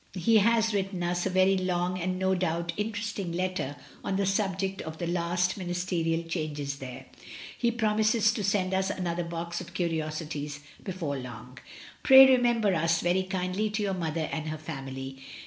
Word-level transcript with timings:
le 0.15 0.39
has 0.39 0.73
written 0.73 1.03
us 1.03 1.27
a 1.27 1.29
very 1.29 1.55
long, 1.55 1.99
and, 1.99 2.17
no 2.17 2.33
doubt, 2.33 2.73
interest 2.75 3.19
ng 3.19 3.31
letter 3.31 3.75
on 4.03 4.15
the 4.15 4.25
subject 4.25 4.81
of 4.81 4.97
the 4.97 5.05
last 5.05 5.57
ministerial 5.59 6.21
no 6.21 6.23
MRS. 6.23 6.31
DYMOND. 6.31 6.31
changes 6.31 6.75
there. 6.77 7.05
He 7.55 7.69
promises 7.69 8.33
to 8.33 8.43
send 8.43 8.73
us 8.73 8.89
another 8.89 9.23
box 9.23 9.61
of 9.61 9.75
curiosities 9.75 10.61
before 10.83 11.17
long. 11.19 11.59
*'Pray 12.01 12.25
remember 12.27 12.73
us 12.73 12.99
very 13.01 13.21
kindly 13.21 13.69
to 13.69 13.83
your 13.83 13.93
mother 13.93 14.27
and 14.31 14.49
her 14.49 14.57
family. 14.57 15.19